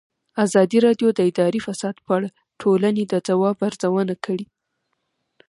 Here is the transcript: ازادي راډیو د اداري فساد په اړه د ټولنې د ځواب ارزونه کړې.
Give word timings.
ازادي 0.45 0.77
راډیو 0.85 1.09
د 1.13 1.19
اداري 1.29 1.59
فساد 1.67 1.95
په 2.05 2.09
اړه 2.17 2.27
د 2.31 2.33
ټولنې 2.61 3.03
د 3.07 3.13
ځواب 3.27 3.57
ارزونه 3.67 4.15
کړې. 4.25 4.45